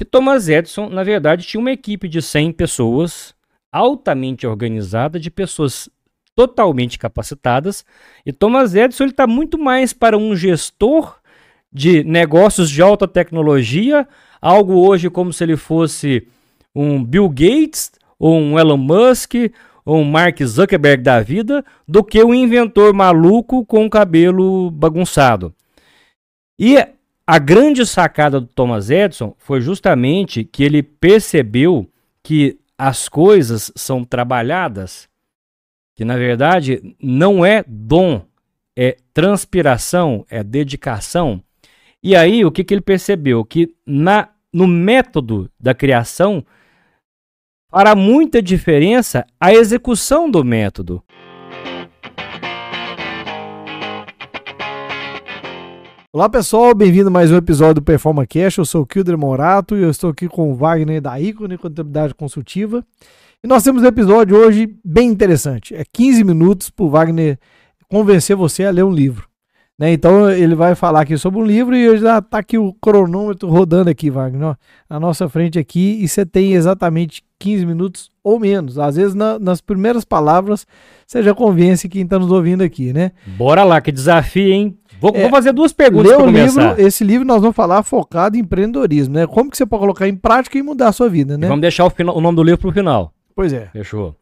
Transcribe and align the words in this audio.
que 0.00 0.04
Thomas 0.06 0.48
Edison, 0.48 0.88
na 0.88 1.04
verdade, 1.04 1.46
tinha 1.46 1.60
uma 1.60 1.72
equipe 1.72 2.08
de 2.08 2.22
100 2.22 2.52
pessoas, 2.52 3.34
altamente 3.70 4.46
organizada, 4.46 5.20
de 5.20 5.30
pessoas 5.30 5.90
totalmente 6.34 6.98
capacitadas. 6.98 7.84
E 8.24 8.32
Thomas 8.32 8.74
Edison 8.74 9.04
está 9.04 9.26
muito 9.26 9.58
mais 9.58 9.92
para 9.92 10.16
um 10.16 10.34
gestor 10.34 11.18
de 11.70 12.02
negócios 12.02 12.70
de 12.70 12.80
alta 12.80 13.06
tecnologia, 13.06 14.08
algo 14.40 14.72
hoje 14.72 15.10
como 15.10 15.34
se 15.34 15.44
ele 15.44 15.58
fosse 15.58 16.26
um 16.74 17.04
Bill 17.04 17.28
Gates, 17.28 17.92
ou 18.18 18.38
um 18.38 18.58
Elon 18.58 18.78
Musk, 18.78 19.34
ou 19.84 19.98
um 19.98 20.04
Mark 20.04 20.42
Zuckerberg 20.42 21.02
da 21.02 21.20
vida, 21.20 21.62
do 21.86 22.02
que 22.02 22.24
um 22.24 22.32
inventor 22.32 22.94
maluco 22.94 23.66
com 23.66 23.90
cabelo 23.90 24.70
bagunçado. 24.70 25.54
E 26.58 26.78
a 27.32 27.38
grande 27.38 27.86
sacada 27.86 28.40
do 28.40 28.48
Thomas 28.48 28.90
Edison 28.90 29.36
foi 29.38 29.60
justamente 29.60 30.42
que 30.42 30.64
ele 30.64 30.82
percebeu 30.82 31.88
que 32.24 32.58
as 32.76 33.08
coisas 33.08 33.70
são 33.76 34.04
trabalhadas, 34.04 35.08
que 35.94 36.04
na 36.04 36.16
verdade 36.16 36.96
não 37.00 37.46
é 37.46 37.64
dom, 37.68 38.26
é 38.76 38.96
transpiração, 39.14 40.26
é 40.28 40.42
dedicação. 40.42 41.40
E 42.02 42.16
aí 42.16 42.44
o 42.44 42.50
que, 42.50 42.64
que 42.64 42.74
ele 42.74 42.80
percebeu? 42.80 43.44
Que 43.44 43.76
na, 43.86 44.30
no 44.52 44.66
método 44.66 45.48
da 45.56 45.72
criação 45.72 46.44
fará 47.70 47.94
muita 47.94 48.42
diferença 48.42 49.24
a 49.38 49.54
execução 49.54 50.28
do 50.28 50.44
método. 50.44 51.00
Olá 56.12 56.28
pessoal, 56.28 56.74
bem-vindo 56.74 57.06
a 57.06 57.10
mais 57.12 57.30
um 57.30 57.36
episódio 57.36 57.74
do 57.74 57.82
Performa 57.82 58.26
Cash. 58.26 58.58
Eu 58.58 58.64
sou 58.64 58.82
o 58.82 58.86
Kilder 58.86 59.16
Morato 59.16 59.76
e 59.76 59.82
eu 59.82 59.90
estou 59.90 60.10
aqui 60.10 60.26
com 60.26 60.50
o 60.50 60.56
Wagner 60.56 61.00
da 61.00 61.20
Icone 61.20 61.56
Contabilidade 61.56 62.14
Consultiva. 62.14 62.84
E 63.44 63.46
nós 63.46 63.62
temos 63.62 63.84
um 63.84 63.86
episódio 63.86 64.36
hoje 64.36 64.74
bem 64.84 65.06
interessante. 65.08 65.72
É 65.72 65.84
15 65.84 66.24
minutos 66.24 66.68
para 66.68 66.84
o 66.84 66.90
Wagner 66.90 67.38
convencer 67.88 68.34
você 68.34 68.64
a 68.64 68.72
ler 68.72 68.82
um 68.82 68.90
livro. 68.90 69.28
Né? 69.78 69.92
Então 69.92 70.28
ele 70.28 70.56
vai 70.56 70.74
falar 70.74 71.02
aqui 71.02 71.16
sobre 71.16 71.38
um 71.38 71.44
livro 71.44 71.76
e 71.76 71.96
já 71.98 72.18
está 72.18 72.38
aqui 72.38 72.58
o 72.58 72.72
cronômetro 72.72 73.48
rodando 73.48 73.88
aqui, 73.88 74.10
Wagner, 74.10 74.56
na 74.88 74.98
nossa 74.98 75.28
frente 75.28 75.60
aqui 75.60 76.00
e 76.02 76.08
você 76.08 76.26
tem 76.26 76.54
exatamente 76.54 77.22
15 77.38 77.64
minutos 77.64 78.10
ou 78.24 78.40
menos. 78.40 78.80
Às 78.80 78.96
vezes 78.96 79.14
na, 79.14 79.38
nas 79.38 79.60
primeiras 79.60 80.04
palavras 80.04 80.66
você 81.06 81.22
já 81.22 81.32
convence 81.32 81.88
quem 81.88 82.02
está 82.02 82.18
nos 82.18 82.32
ouvindo 82.32 82.64
aqui, 82.64 82.92
né? 82.92 83.12
Bora 83.38 83.62
lá, 83.62 83.80
que 83.80 83.92
desafio, 83.92 84.52
hein? 84.52 84.76
Vou, 85.00 85.12
é, 85.14 85.22
vou 85.22 85.30
fazer 85.30 85.52
duas 85.52 85.72
perguntas 85.72 86.12
para 86.12 86.24
começar. 86.24 86.68
Livro, 86.68 86.86
esse 86.86 87.02
livro 87.02 87.26
nós 87.26 87.40
vamos 87.40 87.56
falar 87.56 87.82
focado 87.82 88.36
em 88.36 88.40
empreendedorismo, 88.40 89.14
né? 89.14 89.26
Como 89.26 89.50
que 89.50 89.56
você 89.56 89.64
pode 89.64 89.80
colocar 89.80 90.06
em 90.06 90.14
prática 90.14 90.58
e 90.58 90.62
mudar 90.62 90.88
a 90.88 90.92
sua 90.92 91.08
vida, 91.08 91.38
né? 91.38 91.46
E 91.46 91.48
vamos 91.48 91.62
deixar 91.62 91.86
o, 91.86 91.90
final, 91.90 92.16
o 92.16 92.20
nome 92.20 92.36
do 92.36 92.42
livro 92.42 92.60
para 92.60 92.68
o 92.68 92.72
final. 92.72 93.12
Pois 93.34 93.52
é. 93.52 93.66
Fechou. 93.72 94.14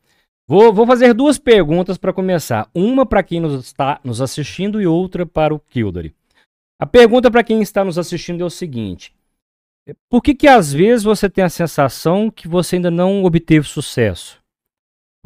Vou, 0.47 0.73
vou 0.73 0.87
fazer 0.87 1.12
duas 1.12 1.37
perguntas 1.37 1.99
para 1.99 2.12
começar. 2.12 2.71
Uma 2.75 3.05
para 3.05 3.23
quem 3.23 3.41
nos 3.41 3.67
está 3.67 4.01
nos 4.05 4.23
assistindo 4.23 4.81
e 4.81 4.87
outra 4.87 5.27
para 5.27 5.53
o 5.53 5.59
Kildare. 5.59 6.15
A 6.81 6.87
pergunta 6.87 7.31
para 7.31 7.43
quem 7.43 7.61
está 7.61 7.84
nos 7.84 7.99
assistindo 7.99 8.43
é 8.43 8.47
o 8.47 8.51
seguinte: 8.51 9.12
por 10.09 10.23
que 10.23 10.34
que 10.34 10.47
às 10.47 10.73
vezes 10.73 11.05
você 11.05 11.29
tem 11.29 11.43
a 11.43 11.51
sensação 11.51 12.31
que 12.31 12.47
você 12.47 12.77
ainda 12.77 12.91
não 12.91 13.25
obteve 13.25 13.67
sucesso? 13.67 14.39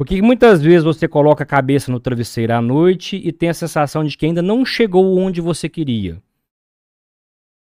Porque 0.03 0.21
muitas 0.21 0.61
vezes 0.61 0.83
você 0.83 1.07
coloca 1.07 1.45
a 1.45 1.47
cabeça 1.47 1.89
no 1.89 1.97
travesseiro 1.97 2.53
à 2.53 2.61
noite 2.61 3.15
e 3.23 3.31
tem 3.31 3.47
a 3.47 3.53
sensação 3.53 4.03
de 4.03 4.17
que 4.17 4.25
ainda 4.25 4.41
não 4.41 4.65
chegou 4.65 5.17
onde 5.17 5.39
você 5.39 5.69
queria. 5.69 6.21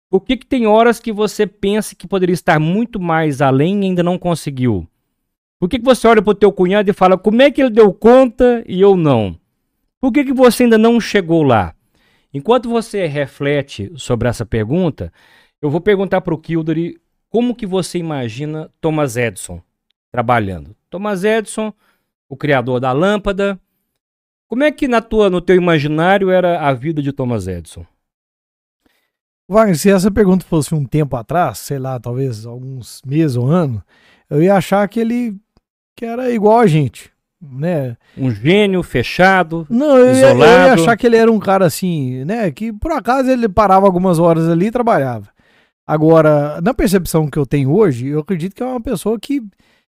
Por 0.10 0.22
que, 0.22 0.38
que 0.38 0.46
tem 0.46 0.66
horas 0.66 1.02
que 1.02 1.12
você 1.12 1.46
pensa 1.46 1.94
que 1.94 2.08
poderia 2.08 2.34
estar 2.34 2.62
muito 2.62 2.98
mais 2.98 3.42
além 3.42 3.82
e 3.82 3.88
ainda 3.88 4.02
não 4.02 4.18
conseguiu? 4.18 4.88
Por 5.60 5.68
que, 5.68 5.78
que 5.78 5.84
você 5.84 6.08
olha 6.08 6.22
para 6.22 6.32
o 6.32 6.34
teu 6.34 6.50
cunhado 6.54 6.90
e 6.90 6.94
fala 6.94 7.18
como 7.18 7.42
é 7.42 7.52
que 7.52 7.62
ele 7.62 7.70
deu 7.70 7.94
conta 7.94 8.64
e 8.66 8.80
eu 8.80 8.96
não? 8.96 9.38
Por 10.00 10.10
que, 10.10 10.24
que 10.24 10.34
você 10.34 10.64
ainda 10.64 10.78
não 10.78 11.02
chegou 11.02 11.44
lá? 11.44 11.76
Enquanto 12.34 12.70
você 12.70 13.06
reflete 13.06 13.92
sobre 13.98 14.30
essa 14.30 14.46
pergunta, 14.46 15.12
eu 15.62 15.70
vou 15.70 15.82
perguntar 15.82 16.22
para 16.22 16.34
o 16.34 16.38
Kildare 16.38 17.02
como 17.30 17.54
que 17.54 17.66
você 17.66 17.98
imagina 17.98 18.72
Thomas 18.80 19.18
Edison 19.18 19.62
trabalhando. 20.10 20.74
Thomas 20.90 21.26
Edison 21.26 21.74
o 22.34 22.38
criador 22.38 22.80
da 22.80 22.92
lâmpada. 22.92 23.60
Como 24.48 24.64
é 24.64 24.72
que 24.72 24.88
na 24.88 25.02
tua, 25.02 25.30
no 25.30 25.40
teu 25.40 25.56
imaginário 25.56 26.30
era 26.30 26.68
a 26.68 26.74
vida 26.74 27.02
de 27.02 27.14
Thomas 27.14 27.48
Edison? 27.48 27.86
Wagner, 29.48 29.78
se 29.78 29.90
essa 29.90 30.10
pergunta 30.10 30.46
fosse 30.46 30.74
um 30.74 30.86
tempo 30.86 31.16
atrás, 31.16 31.60
sei 31.60 31.78
lá, 31.78 32.00
talvez 32.00 32.46
alguns 32.46 33.02
meses 33.06 33.36
ou 33.36 33.48
anos, 33.48 33.82
eu 34.30 34.42
ia 34.42 34.56
achar 34.56 34.88
que 34.88 35.00
ele 35.00 35.36
que 35.96 36.06
era 36.06 36.32
igual 36.32 36.60
a 36.60 36.66
gente, 36.66 37.12
né? 37.40 37.96
Um 38.18 38.32
gênio 38.32 38.82
fechado, 38.82 39.68
Não, 39.70 39.98
eu 39.98 40.12
isolado. 40.12 40.40
Ia, 40.40 40.46
eu 40.46 40.68
ia 40.68 40.74
achar 40.74 40.98
que 40.98 41.06
ele 41.06 41.18
era 41.18 41.32
um 41.32 41.40
cara 41.40 41.66
assim, 41.66 42.26
né? 42.26 42.50
Que 42.52 42.74
por 42.74 42.92
acaso 42.92 43.30
ele 43.30 43.48
parava 43.48 43.86
algumas 43.86 44.18
horas 44.18 44.50
ali 44.50 44.68
e 44.68 44.72
trabalhava. 44.72 45.30
Agora, 45.86 46.60
na 46.62 46.74
percepção 46.74 47.30
que 47.30 47.38
eu 47.38 47.46
tenho 47.46 47.72
hoje, 47.72 48.08
eu 48.08 48.20
acredito 48.22 48.56
que 48.56 48.64
é 48.64 48.66
uma 48.66 48.82
pessoa 48.82 49.20
que 49.20 49.44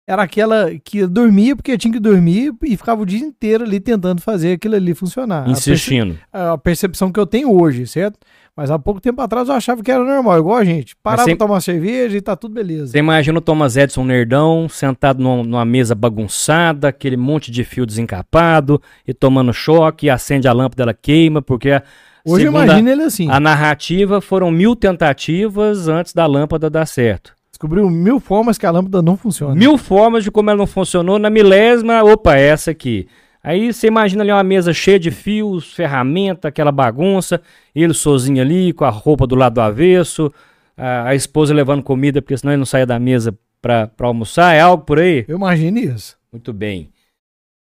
era 0.06 0.22
aquela 0.22 0.70
que 0.84 1.06
dormia 1.06 1.56
porque 1.56 1.78
tinha 1.78 1.92
que 1.92 2.00
dormir 2.00 2.52
e 2.62 2.76
ficava 2.76 3.02
o 3.02 3.06
dia 3.06 3.20
inteiro 3.20 3.64
ali 3.64 3.80
tentando 3.80 4.20
fazer 4.20 4.52
aquilo 4.52 4.74
ali 4.74 4.94
funcionar. 4.94 5.48
Insistindo. 5.48 6.18
A, 6.32 6.38
perce 6.38 6.52
a 6.52 6.58
percepção 6.58 7.10
que 7.10 7.18
eu 7.18 7.26
tenho 7.26 7.50
hoje, 7.50 7.86
certo? 7.86 8.18
Mas 8.56 8.70
há 8.70 8.78
pouco 8.78 9.00
tempo 9.00 9.20
atrás 9.20 9.48
eu 9.48 9.54
achava 9.54 9.82
que 9.82 9.90
era 9.90 10.04
normal, 10.04 10.38
igual 10.38 10.58
a 10.58 10.64
gente. 10.64 10.94
Parava 11.02 11.24
pra 11.24 11.36
tomar 11.36 11.60
cerveja 11.60 12.16
e 12.16 12.20
tá 12.20 12.36
tudo 12.36 12.54
beleza. 12.54 12.88
Você 12.88 12.98
imagina 12.98 13.38
o 13.38 13.40
Thomas 13.40 13.76
Edison 13.76 14.04
nerdão, 14.04 14.68
sentado 14.68 15.22
numa, 15.22 15.42
numa, 15.42 15.64
mesa 15.64 15.94
bagunçada, 15.94 16.88
aquele 16.88 17.16
monte 17.16 17.50
de 17.50 17.64
fio 17.64 17.84
desencapado, 17.84 18.80
e 19.08 19.12
tomando 19.12 19.52
choque, 19.52 20.06
e 20.06 20.10
acende 20.10 20.46
a 20.46 20.52
lâmpada, 20.52 20.82
ela 20.84 20.94
queima, 20.94 21.42
porque... 21.42 21.82
Hoje 22.26 22.46
imagina 22.46 22.90
ele 22.92 23.02
assim. 23.02 23.28
A 23.28 23.38
narrativa 23.40 24.20
foram 24.20 24.50
mil 24.50 24.76
tentativas 24.76 25.88
antes 25.88 26.14
da 26.14 26.24
lâmpada 26.26 26.70
dar 26.70 26.86
certo. 26.86 27.34
Descobriu 27.64 27.88
mil 27.88 28.20
formas 28.20 28.58
que 28.58 28.66
a 28.66 28.70
lâmpada 28.70 29.00
não 29.00 29.16
funciona. 29.16 29.54
Mil 29.54 29.78
formas 29.78 30.22
de 30.22 30.30
como 30.30 30.50
ela 30.50 30.58
não 30.58 30.66
funcionou. 30.66 31.18
Na 31.18 31.30
milésima, 31.30 32.02
opa, 32.04 32.36
essa 32.36 32.72
aqui. 32.72 33.08
Aí 33.42 33.72
você 33.72 33.86
imagina 33.86 34.22
ali 34.22 34.30
uma 34.30 34.44
mesa 34.44 34.70
cheia 34.74 34.98
de 34.98 35.10
fios, 35.10 35.72
ferramenta, 35.72 36.48
aquela 36.48 36.70
bagunça, 36.70 37.40
ele 37.74 37.94
sozinho 37.94 38.42
ali, 38.42 38.74
com 38.74 38.84
a 38.84 38.90
roupa 38.90 39.26
do 39.26 39.34
lado 39.34 39.54
do 39.54 39.62
avesso, 39.62 40.30
a, 40.76 41.08
a 41.08 41.14
esposa 41.14 41.54
levando 41.54 41.82
comida, 41.82 42.20
porque 42.20 42.36
senão 42.36 42.52
ele 42.52 42.58
não 42.58 42.66
saia 42.66 42.84
da 42.84 42.98
mesa 42.98 43.34
para 43.62 43.90
almoçar. 44.00 44.54
É 44.54 44.60
algo 44.60 44.84
por 44.84 44.98
aí? 44.98 45.24
Eu 45.26 45.38
imagino 45.38 45.78
isso. 45.78 46.18
Muito 46.30 46.52
bem. 46.52 46.90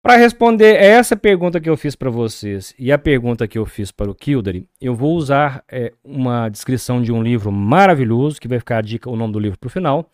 Para 0.03 0.15
responder 0.15 0.77
essa 0.77 1.15
pergunta 1.15 1.61
que 1.61 1.69
eu 1.69 1.77
fiz 1.77 1.95
para 1.95 2.09
vocês 2.09 2.73
e 2.79 2.91
a 2.91 2.97
pergunta 2.97 3.47
que 3.47 3.59
eu 3.59 3.67
fiz 3.67 3.91
para 3.91 4.09
o 4.09 4.15
Kildare, 4.15 4.67
eu 4.81 4.95
vou 4.95 5.15
usar 5.15 5.63
é, 5.69 5.93
uma 6.03 6.49
descrição 6.49 7.03
de 7.03 7.11
um 7.11 7.21
livro 7.21 7.51
maravilhoso, 7.51 8.41
que 8.41 8.47
vai 8.47 8.57
ficar 8.57 8.79
a 8.79 8.81
dica, 8.81 9.11
o 9.11 9.15
nome 9.15 9.33
do 9.33 9.39
livro 9.39 9.59
para 9.59 9.67
o 9.67 9.71
final, 9.71 10.09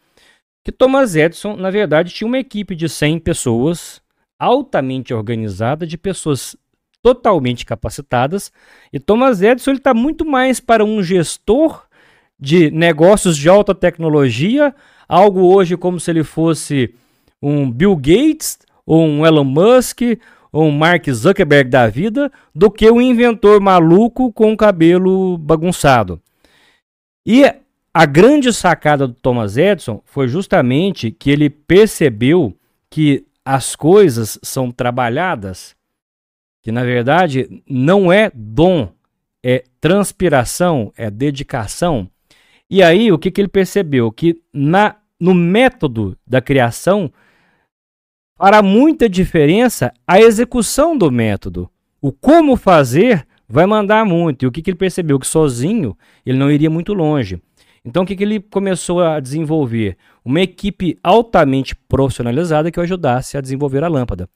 que 0.62 0.74
Thomas 0.74 1.16
Edison, 1.16 1.56
na 1.56 1.72
verdade, 1.72 2.14
tinha 2.14 2.28
uma 2.28 2.38
equipe 2.38 2.76
de 2.76 2.90
100 2.90 3.20
pessoas, 3.20 4.02
altamente 4.38 5.14
organizada, 5.14 5.88
de 5.88 5.98
pessoas 5.98 6.58
totalmente 7.02 7.66
capacitadas, 7.66 8.52
e 8.92 9.00
Thomas 9.00 9.42
Edison 9.42 9.72
está 9.72 9.94
muito 9.94 10.26
mais 10.26 10.60
para 10.60 10.84
um 10.84 11.02
gestor 11.02 11.88
de 12.38 12.70
negócios 12.72 13.38
de 13.38 13.48
alta 13.48 13.74
tecnologia, 13.74 14.76
algo 15.08 15.44
hoje 15.44 15.78
como 15.78 15.98
se 15.98 16.12
ele 16.12 16.26
fosse 16.26 16.94
um 17.42 17.72
Bill 17.72 17.96
Gates 17.96 18.68
ou 18.88 19.06
um 19.06 19.26
Elon 19.26 19.44
Musk, 19.44 20.02
ou 20.50 20.64
um 20.64 20.72
Mark 20.72 21.08
Zuckerberg 21.10 21.70
da 21.70 21.88
vida, 21.88 22.32
do 22.56 22.72
que 22.72 22.90
um 22.90 23.02
inventor 23.02 23.60
maluco 23.60 24.32
com 24.32 24.56
cabelo 24.56 25.38
bagunçado. 25.38 26.22
E 27.26 27.44
a 27.94 28.06
grande 28.06 28.54
sacada 28.54 29.06
do 29.06 29.14
Thomas 29.14 29.58
Edison 29.58 30.02
foi 30.06 30.30
justamente 30.30 31.12
que 31.12 31.30
ele 31.30 31.50
percebeu 31.50 32.56
que 32.90 33.26
as 33.44 33.76
coisas 33.76 34.40
são 34.42 34.72
trabalhadas, 34.72 35.76
que 36.64 36.72
na 36.72 36.84
verdade 36.84 37.62
não 37.70 38.12
é 38.12 38.32
dom, 38.34 38.90
é 39.44 39.64
transpiração, 39.82 40.94
é 40.96 41.12
dedicação. 41.12 42.10
E 42.70 42.82
aí 42.82 43.12
o 43.12 43.18
que, 43.18 43.32
que 43.32 43.42
ele 43.42 43.48
percebeu? 43.48 44.12
Que 44.12 44.42
na, 44.54 44.96
no 45.20 45.34
método 45.34 46.18
da 46.26 46.42
criação 46.42 47.12
fará 48.38 48.62
muita 48.62 49.10
diferença 49.10 49.92
a 50.06 50.20
execução 50.20 50.98
do 50.98 51.12
método. 51.12 51.70
O 52.00 52.12
como 52.12 52.56
fazer 52.56 53.26
vai 53.50 53.66
mandar 53.66 54.06
muito. 54.06 54.44
E 54.44 54.48
o 54.48 54.52
que, 54.52 54.62
que 54.62 54.70
ele 54.70 54.78
percebeu? 54.78 55.20
Que 55.20 55.28
sozinho 55.28 55.98
ele 56.26 56.38
não 56.38 56.52
iria 56.52 56.70
muito 56.70 56.94
longe. 56.94 57.42
Então 57.84 58.04
o 58.04 58.06
que, 58.06 58.16
que 58.16 58.24
ele 58.24 58.40
começou 58.40 59.02
a 59.02 59.20
desenvolver? 59.20 59.98
Uma 60.24 60.42
equipe 60.42 61.00
altamente 61.02 61.76
profissionalizada 61.76 62.70
que 62.70 62.80
o 62.80 62.84
ajudasse 62.84 63.38
a 63.38 63.42
desenvolver 63.42 63.84
a 63.84 63.88
lâmpada. 63.88 64.30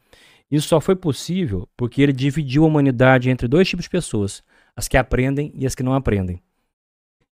Isso 0.49 0.67
só 0.67 0.81
foi 0.81 0.95
possível 0.95 1.67
porque 1.77 2.01
ele 2.01 2.13
dividiu 2.13 2.63
a 2.63 2.67
humanidade 2.67 3.29
entre 3.29 3.47
dois 3.47 3.67
tipos 3.67 3.85
de 3.85 3.89
pessoas: 3.89 4.43
as 4.75 4.87
que 4.87 4.97
aprendem 4.97 5.51
e 5.55 5.65
as 5.65 5.75
que 5.75 5.83
não 5.83 5.93
aprendem. 5.93 6.41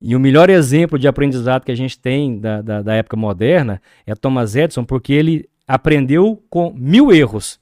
E 0.01 0.15
o 0.15 0.21
melhor 0.21 0.51
exemplo 0.51 0.99
de 0.99 1.09
aprendizado 1.09 1.65
que 1.65 1.73
a 1.73 1.77
gente 1.77 1.99
tem 1.99 2.39
da, 2.39 2.61
da, 2.61 2.83
da 2.83 2.95
época 2.95 3.17
moderna 3.17 3.81
é 4.07 4.15
Thomas 4.15 4.55
Edison, 4.55 4.85
porque 4.85 5.13
ele 5.13 5.49
aprendeu 5.67 6.43
com 6.51 6.73
mil 6.73 7.13
erros. 7.13 7.61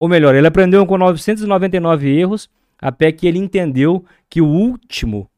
Ou 0.00 0.08
melhor, 0.08 0.34
ele 0.34 0.46
aprendeu 0.46 0.86
com 0.86 0.96
999 0.96 2.08
erros, 2.08 2.48
até 2.80 3.10
que 3.10 3.26
ele 3.26 3.38
entendeu 3.38 4.04
que 4.28 4.40
o 4.40 4.46
último 4.46 5.28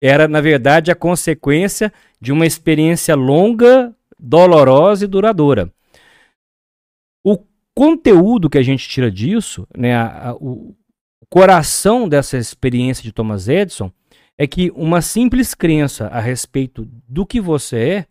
era, 0.00 0.28
na 0.28 0.40
verdade, 0.40 0.90
a 0.90 0.94
consequência 0.94 1.92
de 2.20 2.32
uma 2.32 2.46
experiência 2.46 3.14
longa, 3.14 3.94
dolorosa 4.18 5.04
e 5.04 5.08
duradoura. 5.08 5.72
O 7.24 7.38
conteúdo 7.74 8.50
que 8.50 8.58
a 8.58 8.62
gente 8.62 8.88
tira 8.88 9.10
disso, 9.10 9.66
né, 9.76 9.94
a, 9.94 10.30
a, 10.30 10.34
o 10.34 10.76
coração 11.28 12.08
dessa 12.08 12.36
experiência 12.36 13.02
de 13.02 13.12
Thomas 13.12 13.48
Edison, 13.48 13.90
é 14.38 14.46
que 14.46 14.70
uma 14.74 15.00
simples 15.00 15.54
crença 15.54 16.08
a 16.08 16.20
respeito 16.20 16.86
do 17.08 17.24
que 17.24 17.40
você 17.40 17.76
é 17.76 18.06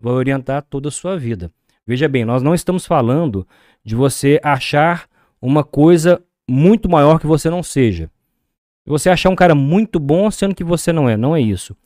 vai 0.00 0.14
orientar 0.14 0.62
toda 0.62 0.88
a 0.88 0.92
sua 0.92 1.18
vida. 1.18 1.50
Veja 1.86 2.08
bem, 2.08 2.24
nós 2.24 2.42
não 2.42 2.54
estamos 2.54 2.84
falando 2.84 3.46
de 3.84 3.94
você 3.94 4.40
achar 4.42 5.08
uma 5.40 5.62
coisa 5.62 6.20
muito 6.48 6.88
maior 6.88 7.20
que 7.20 7.26
você 7.26 7.48
não 7.48 7.62
seja. 7.62 8.10
Você 8.86 9.08
achar 9.08 9.30
um 9.30 9.36
cara 9.36 9.54
muito 9.54 9.98
bom 10.00 10.30
sendo 10.30 10.54
que 10.54 10.64
você 10.64 10.92
não 10.92 11.08
é, 11.08 11.16
não 11.16 11.34
é 11.34 11.40
isso. 11.40 11.76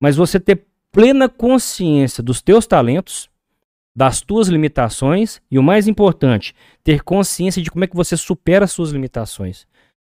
Mas 0.00 0.16
você 0.16 0.38
ter 0.38 0.66
plena 0.92 1.28
consciência 1.28 2.22
dos 2.22 2.40
teus 2.40 2.66
talentos, 2.66 3.28
das 3.94 4.20
tuas 4.20 4.48
limitações 4.48 5.40
e 5.50 5.58
o 5.58 5.62
mais 5.62 5.88
importante, 5.88 6.54
ter 6.82 7.02
consciência 7.02 7.62
de 7.62 7.70
como 7.70 7.84
é 7.84 7.86
que 7.86 7.96
você 7.96 8.16
supera 8.16 8.64
as 8.64 8.72
suas 8.72 8.90
limitações. 8.90 9.66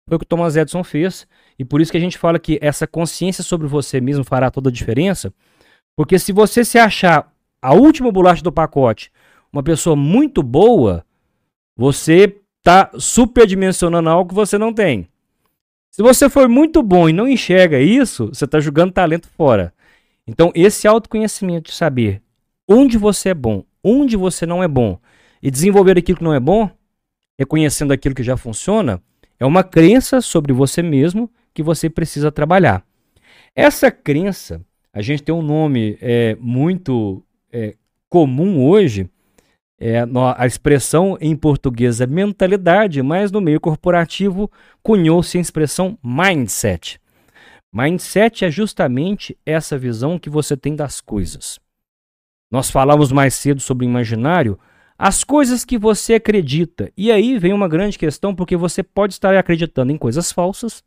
Foi 0.09 0.17
o 0.17 0.19
que 0.19 0.25
o 0.25 0.29
Thomas 0.29 0.57
Edison 0.57 0.83
fez 0.83 1.27
e 1.59 1.65
por 1.65 1.81
isso 1.81 1.93
que 1.93 1.99
a 1.99 2.01
gente 2.01 2.19
fala 2.19 2.39
que 2.39 2.59
essa 2.61 2.87
consciência 2.87 3.45
sobre 3.45 3.67
você 3.67 4.01
mesmo 4.01 4.25
fará 4.25 4.51
toda 4.51 4.71
a 4.71 4.73
diferença, 4.73 5.33
porque 5.97 6.19
se 6.19 6.33
você 6.33 6.65
se 6.65 6.79
achar 6.79 7.33
a 7.63 7.75
última 7.75 8.11
bolacha 8.11 8.43
do 8.43 8.53
pacote, 8.53 9.13
uma 9.53 9.63
pessoa 9.63 9.97
muito 9.97 10.43
boa, 10.43 11.05
você 11.77 12.37
está 12.59 12.91
superdimensionando 12.99 14.09
algo 14.09 14.29
que 14.29 14.35
você 14.35 14.59
não 14.59 14.73
tem. 14.73 15.09
Se 15.91 16.03
você 16.03 16.31
for 16.31 16.49
muito 16.49 16.83
bom 16.83 17.09
e 17.09 17.13
não 17.13 17.27
enxerga 17.27 17.81
isso, 17.81 18.29
você 18.29 18.45
está 18.45 18.61
jogando 18.61 18.93
talento 18.93 19.29
fora. 19.29 19.75
Então, 20.27 20.53
esse 20.55 20.87
autoconhecimento 20.87 21.71
de 21.71 21.77
saber 21.77 22.23
onde 22.69 22.97
você 22.97 23.31
é 23.31 23.35
bom, 23.35 23.65
onde 23.83 24.17
você 24.17 24.47
não 24.47 24.63
é 24.63 24.69
bom, 24.69 24.99
e 25.43 25.51
desenvolver 25.51 25.99
aquilo 25.99 26.19
que 26.19 26.25
não 26.25 26.35
é 26.35 26.39
bom, 26.39 26.71
reconhecendo 27.39 27.93
aquilo 27.93 28.15
que 28.15 28.23
já 28.23 28.37
funciona, 28.37 29.03
é 29.39 29.45
uma 29.45 29.65
crença 29.65 30.21
sobre 30.21 30.53
você 30.53 30.83
mesmo 30.83 31.31
que 31.53 31.63
você 31.63 31.91
precisa 31.91 32.31
trabalhar. 32.31 32.85
Essa 33.57 33.91
crença, 33.91 34.61
a 34.93 35.03
gente 35.03 35.23
tem 35.23 35.35
um 35.35 35.43
nome 35.43 35.99
é, 36.01 36.37
muito 36.39 37.25
é, 37.51 37.75
comum 38.09 38.65
hoje, 38.65 39.11
é, 39.81 40.05
a 40.37 40.47
expressão 40.47 41.17
em 41.23 41.35
português 41.35 42.03
é 42.03 42.07
mentalidade, 42.07 43.03
mas 43.03 43.33
no 43.33 43.41
meio 43.41 43.59
corporativo 43.59 44.51
cunhou-se 44.83 45.39
a 45.39 45.41
expressão 45.41 45.99
mindset. 46.05 47.01
Mindset 47.73 48.45
é 48.45 48.51
justamente 48.51 49.39
essa 49.47 49.79
visão 49.79 50.19
que 50.19 50.29
você 50.29 50.55
tem 50.55 50.77
das 50.77 51.01
coisas. 51.01 51.59
Nós 52.51 52.69
falamos 52.69 53.11
mais 53.11 53.33
cedo 53.33 53.61
sobre 53.61 53.87
imaginário, 53.87 54.59
as 54.99 55.25
coisas 55.25 55.65
que 55.65 55.79
você 55.79 56.15
acredita. 56.15 56.93
E 56.95 57.11
aí 57.11 57.39
vem 57.39 57.55
uma 57.55 57.69
grande 57.69 57.97
questão, 57.97 58.35
porque 58.35 58.57
você 58.57 58.83
pode 58.83 59.15
estar 59.15 59.35
acreditando 59.35 59.93
em 59.93 59.97
coisas 59.97 60.31
falsas, 60.31 60.85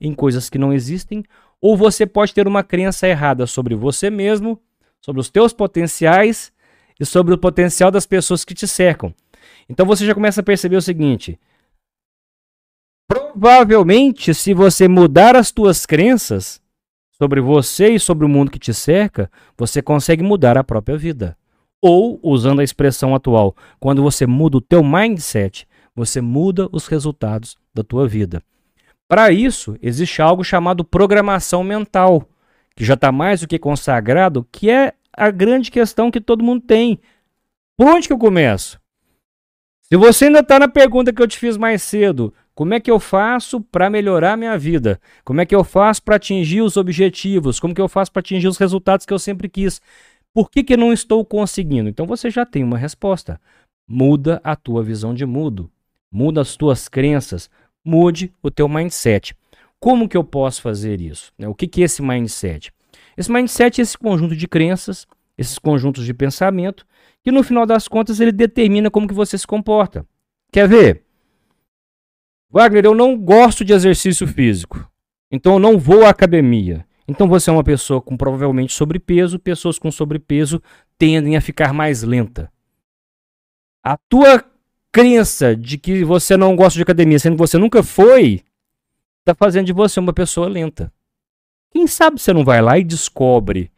em 0.00 0.12
coisas 0.12 0.50
que 0.50 0.58
não 0.58 0.72
existem, 0.72 1.22
ou 1.60 1.76
você 1.76 2.04
pode 2.04 2.34
ter 2.34 2.48
uma 2.48 2.64
crença 2.64 3.06
errada 3.06 3.46
sobre 3.46 3.76
você 3.76 4.10
mesmo, 4.10 4.60
sobre 5.00 5.20
os 5.20 5.30
teus 5.30 5.52
potenciais 5.52 6.52
e 6.98 7.04
sobre 7.04 7.34
o 7.34 7.38
potencial 7.38 7.90
das 7.90 8.06
pessoas 8.06 8.44
que 8.44 8.54
te 8.54 8.66
cercam. 8.66 9.14
Então 9.68 9.86
você 9.86 10.04
já 10.04 10.14
começa 10.14 10.40
a 10.40 10.44
perceber 10.44 10.76
o 10.76 10.82
seguinte: 10.82 11.38
provavelmente, 13.08 14.34
se 14.34 14.54
você 14.54 14.88
mudar 14.88 15.36
as 15.36 15.50
tuas 15.50 15.86
crenças 15.86 16.60
sobre 17.18 17.40
você 17.40 17.90
e 17.90 18.00
sobre 18.00 18.24
o 18.24 18.28
mundo 18.28 18.50
que 18.50 18.58
te 18.58 18.74
cerca, 18.74 19.30
você 19.56 19.80
consegue 19.80 20.22
mudar 20.22 20.58
a 20.58 20.64
própria 20.64 20.96
vida. 20.96 21.36
Ou, 21.80 22.20
usando 22.22 22.60
a 22.60 22.64
expressão 22.64 23.14
atual, 23.14 23.56
quando 23.80 24.02
você 24.02 24.26
muda 24.26 24.56
o 24.56 24.60
teu 24.60 24.84
mindset, 24.84 25.66
você 25.94 26.20
muda 26.20 26.68
os 26.72 26.86
resultados 26.86 27.56
da 27.74 27.82
tua 27.82 28.06
vida. 28.06 28.42
Para 29.08 29.30
isso, 29.30 29.76
existe 29.82 30.22
algo 30.22 30.42
chamado 30.42 30.84
programação 30.84 31.62
mental, 31.62 32.26
que 32.74 32.84
já 32.84 32.94
está 32.94 33.12
mais 33.12 33.40
do 33.40 33.48
que 33.48 33.58
consagrado, 33.58 34.46
que 34.50 34.70
é 34.70 34.94
a 35.16 35.30
grande 35.30 35.70
questão 35.70 36.10
que 36.10 36.20
todo 36.20 36.44
mundo 36.44 36.62
tem. 36.62 37.00
Por 37.76 37.86
onde 37.88 38.06
que 38.06 38.12
eu 38.12 38.18
começo? 38.18 38.80
Se 39.82 39.96
você 39.96 40.26
ainda 40.26 40.40
está 40.40 40.58
na 40.58 40.68
pergunta 40.68 41.12
que 41.12 41.20
eu 41.20 41.28
te 41.28 41.38
fiz 41.38 41.56
mais 41.56 41.82
cedo, 41.82 42.32
como 42.54 42.74
é 42.74 42.80
que 42.80 42.90
eu 42.90 43.00
faço 43.00 43.60
para 43.60 43.90
melhorar 43.90 44.36
minha 44.36 44.56
vida? 44.58 45.00
Como 45.24 45.40
é 45.40 45.46
que 45.46 45.54
eu 45.54 45.64
faço 45.64 46.02
para 46.02 46.16
atingir 46.16 46.62
os 46.62 46.76
objetivos? 46.76 47.58
Como 47.58 47.74
que 47.74 47.80
eu 47.80 47.88
faço 47.88 48.12
para 48.12 48.20
atingir 48.20 48.48
os 48.48 48.58
resultados 48.58 49.04
que 49.04 49.12
eu 49.12 49.18
sempre 49.18 49.48
quis? 49.48 49.80
Por 50.34 50.50
que, 50.50 50.64
que 50.64 50.76
não 50.76 50.92
estou 50.92 51.24
conseguindo? 51.24 51.88
Então 51.88 52.06
você 52.06 52.30
já 52.30 52.46
tem 52.46 52.64
uma 52.64 52.78
resposta. 52.78 53.40
Muda 53.86 54.40
a 54.42 54.56
tua 54.56 54.82
visão 54.82 55.12
de 55.12 55.26
mundo. 55.26 55.70
Muda 56.10 56.40
as 56.40 56.56
tuas 56.56 56.88
crenças. 56.88 57.50
Mude 57.84 58.32
o 58.42 58.50
teu 58.50 58.68
mindset. 58.68 59.34
Como 59.78 60.08
que 60.08 60.16
eu 60.16 60.24
posso 60.24 60.62
fazer 60.62 61.00
isso? 61.00 61.32
O 61.38 61.54
que, 61.54 61.66
que 61.66 61.82
é 61.82 61.84
esse 61.84 62.00
mindset? 62.00 62.72
Esse 63.16 63.30
mindset 63.30 63.80
é 63.80 63.82
esse 63.82 63.96
conjunto 63.96 64.34
de 64.36 64.48
crenças, 64.48 65.06
esses 65.36 65.58
conjuntos 65.58 66.04
de 66.04 66.14
pensamento, 66.14 66.86
que 67.22 67.30
no 67.30 67.42
final 67.42 67.66
das 67.66 67.88
contas 67.88 68.20
ele 68.20 68.32
determina 68.32 68.90
como 68.90 69.08
que 69.08 69.14
você 69.14 69.36
se 69.38 69.46
comporta. 69.46 70.06
Quer 70.50 70.68
ver? 70.68 71.04
Wagner, 72.50 72.84
eu 72.84 72.94
não 72.94 73.16
gosto 73.16 73.64
de 73.64 73.72
exercício 73.72 74.26
físico, 74.26 74.86
então 75.30 75.54
eu 75.54 75.58
não 75.58 75.78
vou 75.78 76.04
à 76.04 76.10
academia. 76.10 76.86
Então 77.08 77.26
você 77.26 77.50
é 77.50 77.52
uma 77.52 77.64
pessoa 77.64 78.00
com 78.00 78.16
provavelmente 78.16 78.72
sobrepeso, 78.72 79.38
pessoas 79.38 79.78
com 79.78 79.90
sobrepeso 79.90 80.62
tendem 80.98 81.36
a 81.36 81.40
ficar 81.40 81.72
mais 81.72 82.02
lenta. 82.02 82.52
A 83.82 83.96
tua 83.96 84.44
crença 84.92 85.56
de 85.56 85.78
que 85.78 86.04
você 86.04 86.36
não 86.36 86.54
gosta 86.54 86.76
de 86.76 86.82
academia, 86.82 87.18
sendo 87.18 87.34
que 87.34 87.40
você 87.40 87.58
nunca 87.58 87.82
foi, 87.82 88.42
está 89.20 89.34
fazendo 89.34 89.66
de 89.66 89.72
você 89.72 89.98
uma 89.98 90.12
pessoa 90.12 90.48
lenta. 90.48 90.92
Quem 91.72 91.86
sabe 91.86 92.20
você 92.20 92.32
não 92.32 92.44
vai 92.44 92.60
lá 92.60 92.78
e 92.78 92.84
descobre 92.84 93.70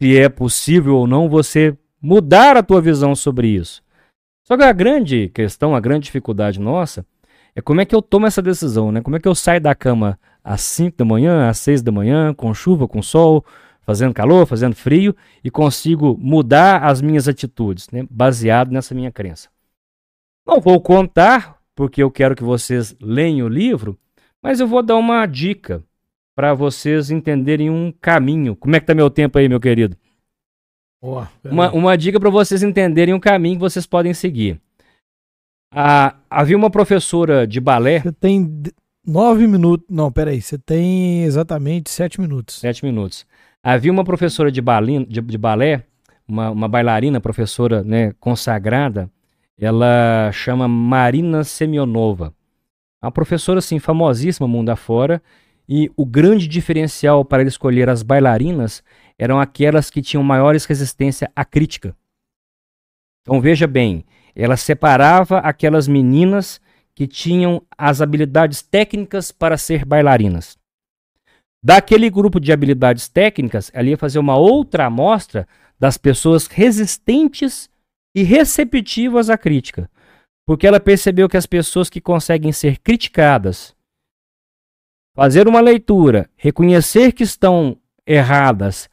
se 0.00 0.16
é 0.16 0.28
possível 0.28 0.96
ou 0.96 1.06
não 1.06 1.28
você 1.28 1.76
mudar 2.00 2.56
a 2.56 2.62
tua 2.62 2.80
visão 2.80 3.14
sobre 3.14 3.48
isso. 3.48 3.82
Só 4.44 4.56
que 4.56 4.62
a 4.62 4.72
grande 4.72 5.28
questão, 5.28 5.74
a 5.74 5.80
grande 5.80 6.04
dificuldade 6.04 6.60
nossa 6.60 7.06
é 7.54 7.60
como 7.60 7.80
é 7.80 7.84
que 7.84 7.94
eu 7.94 8.02
tomo 8.02 8.26
essa 8.26 8.40
decisão, 8.40 8.90
né? 8.90 9.00
Como 9.00 9.16
é 9.16 9.20
que 9.20 9.28
eu 9.28 9.34
saio 9.34 9.60
da 9.60 9.74
cama 9.74 10.18
às 10.42 10.60
5 10.62 10.96
da 10.96 11.04
manhã, 11.04 11.48
às 11.48 11.58
6 11.58 11.82
da 11.82 11.92
manhã, 11.92 12.32
com 12.34 12.52
chuva, 12.54 12.88
com 12.88 13.02
sol, 13.02 13.44
fazendo 13.82 14.14
calor, 14.14 14.46
fazendo 14.46 14.74
frio 14.74 15.14
e 15.44 15.50
consigo 15.50 16.16
mudar 16.18 16.84
as 16.84 17.00
minhas 17.00 17.28
atitudes, 17.28 17.88
né? 17.90 18.06
Baseado 18.10 18.70
nessa 18.70 18.94
minha 18.94 19.12
crença. 19.12 19.48
Não 20.46 20.60
vou 20.60 20.80
contar, 20.80 21.58
porque 21.74 22.02
eu 22.02 22.10
quero 22.10 22.34
que 22.34 22.42
vocês 22.42 22.96
leiam 23.00 23.46
o 23.46 23.50
livro, 23.50 23.98
mas 24.42 24.60
eu 24.60 24.66
vou 24.66 24.82
dar 24.82 24.96
uma 24.96 25.26
dica 25.26 25.84
para 26.34 26.54
vocês 26.54 27.10
entenderem 27.10 27.70
um 27.70 27.92
caminho. 28.00 28.56
Como 28.56 28.74
é 28.74 28.80
que 28.80 28.86
tá 28.86 28.94
meu 28.94 29.10
tempo 29.10 29.38
aí, 29.38 29.48
meu 29.48 29.60
querido? 29.60 29.96
Boa, 31.02 31.28
uma, 31.44 31.72
uma 31.72 31.98
dica 31.98 32.20
para 32.20 32.30
vocês 32.30 32.62
entenderem 32.62 33.12
um 33.12 33.20
caminho 33.20 33.56
que 33.56 33.60
vocês 33.60 33.84
podem 33.86 34.14
seguir. 34.14 34.60
Ah, 35.74 36.14
havia 36.30 36.56
uma 36.56 36.70
professora 36.70 37.46
de 37.46 37.60
balé. 37.60 38.00
Você 38.00 38.12
tem 38.12 38.62
nove 39.04 39.46
minutos. 39.46 39.86
Não, 39.90 40.12
peraí. 40.12 40.40
Você 40.40 40.58
tem 40.58 41.24
exatamente 41.24 41.90
sete 41.90 42.20
minutos. 42.20 42.56
Sete 42.56 42.84
minutos. 42.84 43.26
Havia 43.62 43.90
uma 43.90 44.04
professora 44.04 44.50
de, 44.52 44.60
balin, 44.60 45.04
de, 45.04 45.20
de 45.20 45.38
balé, 45.38 45.84
uma, 46.26 46.50
uma 46.50 46.68
bailarina, 46.68 47.20
professora 47.20 47.82
né, 47.82 48.12
consagrada. 48.20 49.10
Ela 49.58 50.30
chama 50.32 50.68
Marina 50.68 51.42
Semionova. 51.42 52.34
Uma 53.02 53.10
professora 53.10 53.58
assim, 53.58 53.78
famosíssima 53.78 54.46
mundo 54.46 54.70
afora. 54.70 55.22
E 55.68 55.90
o 55.96 56.04
grande 56.04 56.48
diferencial 56.48 57.24
para 57.24 57.42
ele 57.42 57.48
escolher 57.48 57.88
as 57.88 58.02
bailarinas 58.02 58.82
eram 59.18 59.40
aquelas 59.40 59.90
que 59.90 60.02
tinham 60.02 60.22
maiores 60.22 60.64
resistência 60.64 61.30
à 61.34 61.44
crítica. 61.44 61.96
Então 63.22 63.40
veja 63.40 63.66
bem, 63.66 64.04
ela 64.34 64.56
separava 64.56 65.38
aquelas 65.38 65.86
meninas 65.86 66.60
que 66.94 67.06
tinham 67.06 67.62
as 67.76 68.00
habilidades 68.00 68.62
técnicas 68.62 69.30
para 69.30 69.56
ser 69.56 69.84
bailarinas. 69.84 70.58
Daquele 71.64 72.10
grupo 72.10 72.40
de 72.40 72.52
habilidades 72.52 73.08
técnicas, 73.08 73.70
ela 73.72 73.88
ia 73.88 73.96
fazer 73.96 74.18
uma 74.18 74.36
outra 74.36 74.86
amostra 74.86 75.46
das 75.78 75.96
pessoas 75.96 76.48
resistentes 76.48 77.70
e 78.14 78.22
receptivas 78.22 79.30
à 79.30 79.38
crítica. 79.38 79.88
Porque 80.44 80.66
ela 80.66 80.80
percebeu 80.80 81.28
que 81.28 81.36
as 81.36 81.46
pessoas 81.46 81.88
que 81.88 82.00
conseguem 82.00 82.50
ser 82.50 82.78
criticadas 82.78 83.74
fazer 85.14 85.46
uma 85.46 85.60
leitura, 85.60 86.28
reconhecer 86.36 87.12
que 87.12 87.22
estão 87.22 87.76
erradas, 88.06 88.88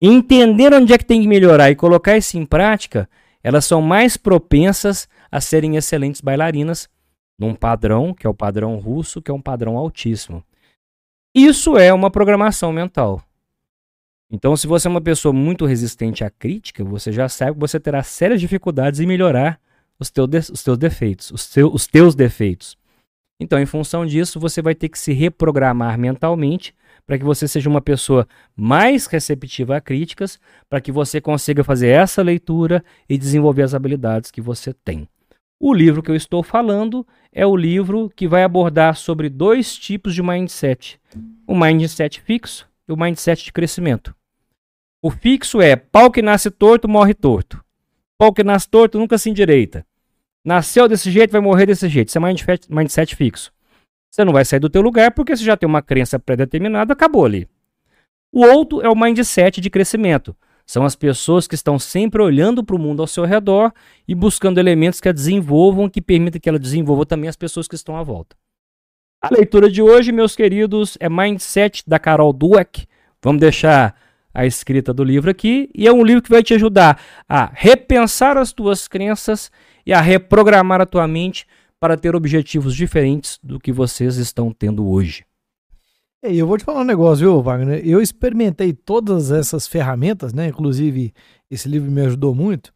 entender 0.00 0.72
onde 0.72 0.92
é 0.92 0.98
que 0.98 1.04
tem 1.04 1.20
que 1.20 1.28
melhorar 1.28 1.70
e 1.70 1.76
colocar 1.76 2.16
isso 2.16 2.38
em 2.38 2.46
prática, 2.46 3.08
elas 3.42 3.64
são 3.64 3.80
mais 3.80 4.16
propensas 4.16 5.08
a 5.30 5.40
serem 5.40 5.76
excelentes 5.76 6.20
bailarinas 6.20 6.88
num 7.38 7.54
padrão, 7.54 8.12
que 8.12 8.26
é 8.26 8.30
o 8.30 8.34
padrão 8.34 8.76
russo, 8.76 9.22
que 9.22 9.30
é 9.30 9.34
um 9.34 9.40
padrão 9.40 9.76
altíssimo. 9.76 10.44
Isso 11.34 11.76
é 11.76 11.92
uma 11.92 12.10
programação 12.10 12.72
mental. 12.72 13.22
Então, 14.30 14.56
se 14.56 14.66
você 14.66 14.86
é 14.86 14.90
uma 14.90 15.00
pessoa 15.00 15.32
muito 15.32 15.64
resistente 15.64 16.22
à 16.22 16.30
crítica, 16.30 16.84
você 16.84 17.10
já 17.10 17.28
sabe 17.28 17.54
que 17.54 17.60
você 17.60 17.80
terá 17.80 18.02
sérias 18.02 18.40
dificuldades 18.40 19.00
em 19.00 19.06
melhorar 19.06 19.60
os, 19.98 20.10
teus 20.10 20.78
defeitos, 20.78 21.30
os 21.30 21.86
teus 21.86 22.14
defeitos. 22.14 22.79
Então, 23.40 23.58
em 23.58 23.64
função 23.64 24.04
disso, 24.04 24.38
você 24.38 24.60
vai 24.60 24.74
ter 24.74 24.90
que 24.90 24.98
se 24.98 25.14
reprogramar 25.14 25.98
mentalmente 25.98 26.74
para 27.06 27.18
que 27.18 27.24
você 27.24 27.48
seja 27.48 27.70
uma 27.70 27.80
pessoa 27.80 28.28
mais 28.54 29.06
receptiva 29.06 29.78
a 29.78 29.80
críticas, 29.80 30.38
para 30.68 30.80
que 30.80 30.92
você 30.92 31.22
consiga 31.22 31.64
fazer 31.64 31.88
essa 31.88 32.22
leitura 32.22 32.84
e 33.08 33.16
desenvolver 33.16 33.62
as 33.62 33.74
habilidades 33.74 34.30
que 34.30 34.42
você 34.42 34.74
tem. 34.74 35.08
O 35.58 35.72
livro 35.72 36.02
que 36.02 36.10
eu 36.10 36.14
estou 36.14 36.42
falando 36.42 37.06
é 37.32 37.46
o 37.46 37.56
livro 37.56 38.10
que 38.14 38.28
vai 38.28 38.42
abordar 38.42 38.94
sobre 38.96 39.30
dois 39.30 39.74
tipos 39.74 40.14
de 40.14 40.22
mindset: 40.22 41.00
o 41.46 41.56
mindset 41.56 42.20
fixo 42.20 42.68
e 42.86 42.92
o 42.92 42.96
mindset 42.96 43.44
de 43.44 43.52
crescimento. 43.52 44.14
O 45.02 45.10
fixo 45.10 45.62
é 45.62 45.76
pau 45.76 46.10
que 46.10 46.20
nasce 46.20 46.50
torto, 46.50 46.86
morre 46.86 47.14
torto. 47.14 47.64
Pau 48.18 48.34
que 48.34 48.44
nasce 48.44 48.68
torto 48.68 48.98
nunca 48.98 49.16
se 49.16 49.30
endireita. 49.30 49.84
Nasceu 50.44 50.88
desse 50.88 51.10
jeito, 51.10 51.32
vai 51.32 51.40
morrer 51.40 51.66
desse 51.66 51.88
jeito. 51.88 52.08
Isso 52.08 52.18
é 52.18 52.20
mindset, 52.20 52.72
mindset 52.72 53.14
fixo. 53.14 53.52
Você 54.10 54.24
não 54.24 54.32
vai 54.32 54.44
sair 54.44 54.60
do 54.60 54.70
teu 54.70 54.82
lugar 54.82 55.12
porque 55.12 55.36
você 55.36 55.44
já 55.44 55.56
tem 55.56 55.68
uma 55.68 55.82
crença 55.82 56.18
pré-determinada, 56.18 56.92
acabou 56.92 57.24
ali. 57.24 57.48
O 58.32 58.44
outro 58.44 58.80
é 58.80 58.88
o 58.88 58.96
mindset 58.96 59.60
de 59.60 59.70
crescimento. 59.70 60.34
São 60.66 60.84
as 60.84 60.94
pessoas 60.94 61.48
que 61.48 61.54
estão 61.54 61.78
sempre 61.78 62.22
olhando 62.22 62.62
para 62.62 62.76
o 62.76 62.78
mundo 62.78 63.02
ao 63.02 63.06
seu 63.06 63.24
redor 63.24 63.72
e 64.06 64.14
buscando 64.14 64.58
elementos 64.58 65.00
que 65.00 65.08
a 65.08 65.12
desenvolvam, 65.12 65.88
que 65.88 66.00
permitam 66.00 66.40
que 66.40 66.48
ela 66.48 66.58
desenvolva 66.58 67.04
também 67.04 67.28
as 67.28 67.36
pessoas 67.36 67.66
que 67.66 67.74
estão 67.74 67.96
à 67.96 68.02
volta. 68.02 68.36
A 69.20 69.28
leitura 69.34 69.68
de 69.68 69.82
hoje, 69.82 70.12
meus 70.12 70.34
queridos, 70.34 70.96
é 71.00 71.08
Mindset 71.08 71.82
da 71.86 71.98
Carol 71.98 72.32
Dweck. 72.32 72.86
Vamos 73.22 73.40
deixar 73.40 73.94
a 74.32 74.46
escrita 74.46 74.94
do 74.94 75.02
livro 75.02 75.28
aqui 75.30 75.68
e 75.74 75.86
é 75.86 75.92
um 75.92 76.04
livro 76.04 76.22
que 76.22 76.30
vai 76.30 76.42
te 76.42 76.54
ajudar 76.54 77.02
a 77.28 77.50
repensar 77.52 78.36
as 78.38 78.52
tuas 78.52 78.86
crenças 78.86 79.50
e 79.84 79.92
a 79.92 80.00
reprogramar 80.00 80.80
a 80.80 80.86
tua 80.86 81.06
mente 81.06 81.46
para 81.78 81.96
ter 81.96 82.14
objetivos 82.14 82.74
diferentes 82.74 83.38
do 83.42 83.58
que 83.58 83.72
vocês 83.72 84.16
estão 84.16 84.52
tendo 84.52 84.86
hoje. 84.86 85.24
E 86.22 86.38
eu 86.38 86.46
vou 86.46 86.58
te 86.58 86.64
falar 86.64 86.82
um 86.82 86.84
negócio, 86.84 87.24
viu, 87.24 87.42
Wagner? 87.42 87.80
Eu 87.82 88.02
experimentei 88.02 88.74
todas 88.74 89.30
essas 89.30 89.66
ferramentas, 89.66 90.34
né? 90.34 90.48
Inclusive, 90.48 91.14
esse 91.50 91.66
livro 91.66 91.90
me 91.90 92.02
ajudou 92.02 92.34
muito, 92.34 92.74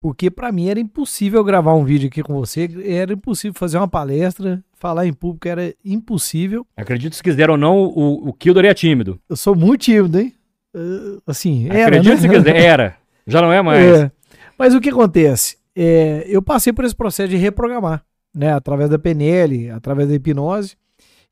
porque 0.00 0.28
para 0.28 0.50
mim 0.50 0.68
era 0.68 0.80
impossível 0.80 1.44
gravar 1.44 1.74
um 1.74 1.84
vídeo 1.84 2.08
aqui 2.08 2.24
com 2.24 2.34
você, 2.34 2.68
era 2.84 3.12
impossível 3.12 3.56
fazer 3.56 3.76
uma 3.78 3.86
palestra, 3.86 4.64
falar 4.74 5.06
em 5.06 5.12
público 5.12 5.46
era 5.46 5.72
impossível. 5.84 6.66
Acredito 6.76 7.14
se 7.14 7.22
quiser 7.22 7.48
ou 7.48 7.56
não, 7.56 7.84
o, 7.84 8.30
o 8.30 8.32
Kildor 8.32 8.64
é 8.64 8.74
tímido. 8.74 9.20
Eu 9.28 9.36
sou 9.36 9.54
muito 9.54 9.82
tímido, 9.82 10.18
hein? 10.18 10.34
Uh, 10.74 11.22
assim, 11.24 11.68
era, 11.68 11.86
Acredito 11.86 12.14
né? 12.14 12.20
se 12.20 12.28
quiser, 12.28 12.56
era. 12.56 12.96
Já 13.28 13.40
não 13.40 13.52
é 13.52 13.62
mais. 13.62 14.00
É. 14.00 14.12
Mas 14.58 14.74
o 14.74 14.80
que 14.80 14.88
acontece? 14.88 15.56
É, 15.76 16.24
eu 16.26 16.42
passei 16.42 16.72
por 16.72 16.84
esse 16.84 16.94
processo 16.94 17.30
de 17.30 17.36
reprogramar 17.36 18.04
né, 18.34 18.52
através 18.52 18.88
da 18.88 18.98
PNL, 18.98 19.70
através 19.70 20.08
da 20.08 20.14
hipnose, 20.14 20.76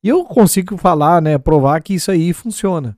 e 0.02 0.08
eu 0.08 0.24
consigo 0.24 0.76
falar, 0.76 1.20
né, 1.20 1.38
provar 1.38 1.80
que 1.82 1.94
isso 1.94 2.10
aí 2.10 2.32
funciona. 2.32 2.96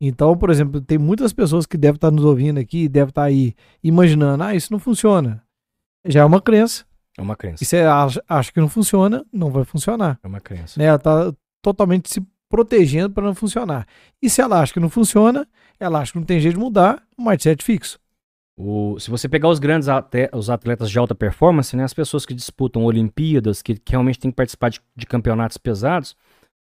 Então, 0.00 0.36
por 0.36 0.50
exemplo, 0.50 0.80
tem 0.80 0.96
muitas 0.96 1.32
pessoas 1.32 1.66
que 1.66 1.76
devem 1.76 1.96
estar 1.96 2.10
nos 2.10 2.24
ouvindo 2.24 2.58
aqui, 2.58 2.88
devem 2.88 3.10
estar 3.10 3.24
aí 3.24 3.54
imaginando, 3.82 4.42
ah, 4.42 4.54
isso 4.54 4.72
não 4.72 4.78
funciona. 4.78 5.42
Já 6.06 6.20
é 6.20 6.24
uma 6.24 6.40
crença. 6.40 6.84
É 7.18 7.22
uma 7.22 7.36
crença. 7.36 7.62
E 7.62 7.66
você 7.66 7.78
acha, 7.78 8.22
acha 8.26 8.52
que 8.52 8.60
não 8.60 8.68
funciona, 8.68 9.24
não 9.32 9.50
vai 9.50 9.64
funcionar. 9.64 10.18
É 10.22 10.26
uma 10.26 10.40
crença. 10.40 10.78
Né, 10.78 10.86
ela 10.86 10.96
está 10.96 11.32
totalmente 11.60 12.08
se 12.08 12.22
protegendo 12.48 13.10
para 13.10 13.24
não 13.24 13.34
funcionar. 13.34 13.86
E 14.22 14.30
se 14.30 14.40
ela 14.40 14.60
acha 14.60 14.72
que 14.72 14.80
não 14.80 14.88
funciona, 14.88 15.46
ela 15.78 16.00
acha 16.00 16.12
que 16.12 16.18
não 16.18 16.24
tem 16.24 16.40
jeito 16.40 16.54
de 16.54 16.60
mudar, 16.60 17.02
o 17.16 17.22
mindset 17.22 17.62
fixo. 17.62 17.99
O, 18.62 19.00
se 19.00 19.10
você 19.10 19.26
pegar 19.26 19.48
os 19.48 19.58
grandes 19.58 19.88
os 20.34 20.50
atletas 20.50 20.90
de 20.90 20.98
alta 20.98 21.14
performance, 21.14 21.74
né, 21.74 21.82
as 21.82 21.94
pessoas 21.94 22.26
que 22.26 22.34
disputam 22.34 22.84
Olimpíadas, 22.84 23.62
que, 23.62 23.74
que 23.74 23.92
realmente 23.92 24.18
têm 24.18 24.30
que 24.30 24.36
participar 24.36 24.68
de, 24.68 24.82
de, 24.94 25.06
campeonatos 25.06 25.56
pesados, 25.56 26.14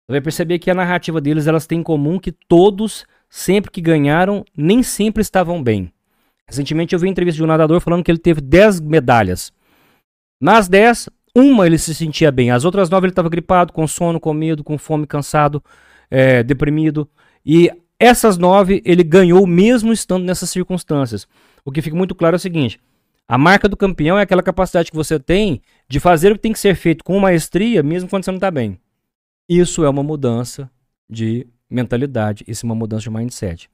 você 0.06 0.12
vai 0.12 0.22
perceber 0.22 0.60
que 0.60 0.70
a 0.70 0.76
narrativa 0.76 1.20
deles 1.20 1.48
elas 1.48 1.66
têm 1.66 1.80
em 1.80 1.84
comum 1.84 2.20
que 2.20 2.32
todos, 2.32 3.08
sempre 3.28 3.72
que 3.72 3.82
ganharam, 3.82 4.46
nem 4.56 4.84
sempre 4.84 5.24
estavam 5.24 5.64
bem. 5.64 5.92
Recentemente 6.48 6.94
eu 6.94 7.00
vi 7.00 7.08
uma 7.08 7.12
entrevista 7.12 7.38
de 7.38 7.44
um 7.44 7.48
nadador 7.48 7.82
falando 7.82 8.04
que 8.04 8.12
ele 8.12 8.20
teve 8.20 8.40
10 8.40 8.82
medalhas. 8.82 9.52
Nas 10.40 10.68
10, 10.68 11.10
uma 11.36 11.66
ele 11.66 11.80
se 11.80 11.96
sentia 11.96 12.32
bem, 12.32 12.52
as 12.52 12.66
outras 12.66 12.88
9 12.92 13.06
ele 13.08 13.12
estava 13.12 13.30
gripado, 13.30 13.74
com 13.74 13.88
sono, 13.88 14.20
com 14.20 14.32
medo, 14.32 14.64
com 14.64 14.78
fome, 14.78 15.08
cansado, 15.08 15.64
é, 16.12 16.44
deprimido. 16.44 17.10
E 17.44 17.72
essas 18.00 18.38
9 18.38 18.84
ele 18.86 19.04
ganhou 19.04 19.48
mesmo 19.48 19.92
estando 19.92 20.24
nessas 20.24 20.52
circunstâncias. 20.52 21.28
O 21.64 21.72
que 21.72 21.82
fica 21.82 21.96
muito 21.96 22.16
claro 22.16 22.36
é 22.36 22.38
o 22.38 22.40
seguinte: 22.40 22.80
a 23.28 23.38
marca 23.38 23.70
do 23.70 23.78
campeão 23.78 24.18
é 24.18 24.24
aquela 24.24 24.42
capacidade 24.42 24.90
que 24.90 24.98
você 24.98 25.20
tem 25.20 25.62
de 25.88 26.00
fazer 26.00 26.32
o 26.32 26.36
que 26.36 26.42
tem 26.42 26.54
que 26.54 26.60
ser 26.60 26.76
feito 26.76 27.04
com 27.04 27.20
maestria, 27.20 27.84
mesmo 27.84 28.10
quando 28.10 28.26
você 28.26 28.32
não 28.32 28.38
está 28.38 28.50
bem. 28.50 28.80
Isso 29.48 29.84
é 29.84 29.90
uma 29.90 30.04
mudança 30.04 30.70
de 31.10 31.48
mentalidade, 31.70 32.44
isso 32.48 32.66
é 32.66 32.68
uma 32.68 32.76
mudança 32.76 33.04
de 33.04 33.10
mindset. 33.10 33.70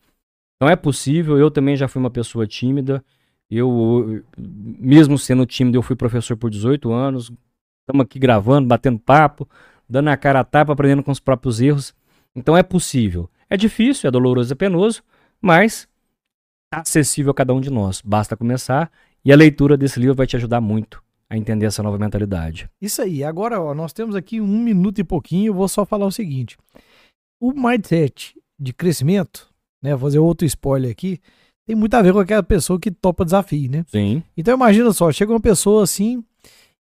Não 0.62 0.70
é 0.70 0.75
possível, 0.75 1.38
eu 1.38 1.51
também 1.51 1.75
já 1.75 1.88
fui 1.88 2.00
uma 2.00 2.10
pessoa 2.10 2.48
tímida. 2.48 3.04
Eu, 3.50 4.24
mesmo 4.38 5.18
sendo 5.18 5.46
tímido, 5.46 5.77
eu 5.77 5.82
fui 5.82 5.96
professor 5.96 6.36
por 6.36 6.50
18 6.50 6.92
anos. 6.92 7.32
Estamos 7.82 8.04
aqui 8.04 8.18
gravando, 8.18 8.68
batendo 8.68 8.98
papo, 9.00 9.48
dando 9.88 10.10
a 10.10 10.18
cara 10.18 10.39
a 10.39 10.44
tapa, 10.44 10.74
aprendendo 10.74 11.04
com 11.04 11.12
os 11.12 11.20
próprios 11.20 11.62
erros. 11.62 11.94
Então 12.36 12.58
é 12.58 12.63
possível. 12.63 13.30
É 13.50 13.56
difícil, 13.56 14.08
é 14.08 14.12
doloroso, 14.12 14.51
é 14.51 14.56
penoso, 14.56 15.04
mas 15.42 15.88
acessível 16.72 17.31
a 17.31 17.36
cada 17.36 17.53
um 17.53 17.62
de 17.62 17.69
nós. 17.69 18.01
Basta 18.01 18.36
começar 18.36 18.91
e 19.24 19.31
a 19.31 19.36
leitura 19.36 19.77
desse 19.77 20.00
livro 20.00 20.15
vai 20.15 20.27
te 20.27 20.36
ajudar 20.36 20.62
muito 20.62 21.03
a 21.29 21.38
entender 21.38 21.65
essa 21.65 21.81
nova 21.81 21.98
mentalidade. 21.98 22.69
Isso 22.81 23.01
aí. 23.01 23.24
Agora, 23.24 23.60
ó, 23.60 23.74
nós 23.74 23.93
temos 23.93 24.15
aqui 24.15 24.39
um 24.39 24.60
minuto 24.60 25.00
e 25.00 25.03
pouquinho. 25.03 25.50
Eu 25.50 25.53
vou 25.53 25.67
só 25.67 25.86
falar 25.86 26.05
o 26.05 26.12
seguinte: 26.12 26.57
o 27.41 27.51
mindset 27.51 28.36
de 28.60 28.74
crescimento, 28.74 29.50
né? 29.81 29.91
Vou 29.91 30.01
fazer 30.01 30.19
outro 30.19 30.45
spoiler 30.45 30.91
aqui. 30.91 31.19
Tem 31.67 31.75
muito 31.75 31.95
a 31.95 32.01
ver 32.01 32.13
com 32.13 32.19
aquela 32.19 32.43
pessoa 32.43 32.79
que 32.79 32.91
topa 32.91 33.25
desafio, 33.25 33.72
né? 33.72 33.84
Sim. 33.88 34.24
Então 34.38 34.53
imagina 34.53 34.93
só, 34.93 35.12
chega 35.12 35.34
uma 35.34 35.39
pessoa 35.39 35.84
assim 35.84 36.24